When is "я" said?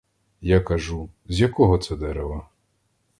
0.41-0.59